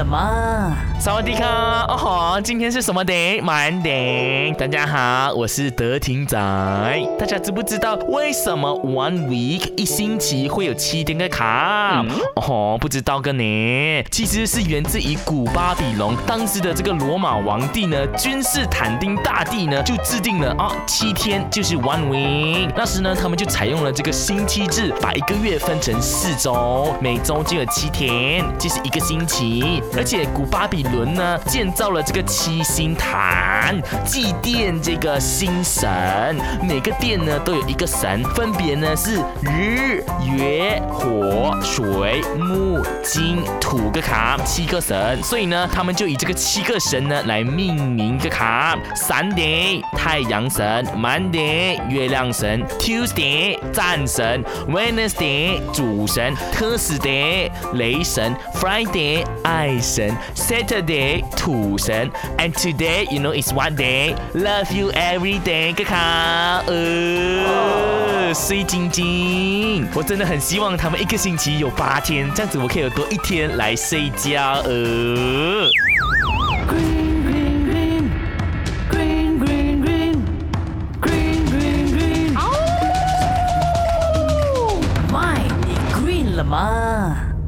[0.00, 0.74] 了吗？
[0.98, 4.54] 萨瓦迪卡，哦吼，今天是什么 day？Monday。
[4.54, 6.38] 大家好，我是德廷仔。
[7.18, 12.02] 大家知不知道为什么 one week 一星期会有七天的卡？
[12.36, 14.04] 哦吼，不知道个呢？
[14.10, 22.70] 其实是源自于古巴比伦，当时的这个罗马皇帝呢，君士坦丁大帝呢，就制定了啊，七天就是 one week。
[22.74, 29.82] 那时呢，他们就采用了这个星期制，把一个月分成四周，每周就有七天，就是一个星期。
[29.96, 36.36] 而且古巴比伦呢，建造了这个七星坛，祭奠这个星神。
[36.62, 40.02] 每个殿呢都有一个神，分别呢是日、
[40.36, 45.20] 月、火、水、木、金、土个卡，七个神。
[45.22, 63.74] 所以呢，他们就以这个七个神呢来命名个卡：Sunday 太阳神，Monday 月亮神，Tuesday 战神，Wednesday 主神，Thursday 雷神，Friday 爱 Jason, Saturday, Tuesday, and today, you know, it's one
[63.74, 64.14] day.
[64.34, 65.94] Love you every day, 哥哥。
[66.66, 74.60] 呃，碎晶晶，我真的很希望他们一个星期有八天，这样子我可以有多一天来睡觉。
[74.66, 75.70] 呃。
[86.02, 87.39] green uh,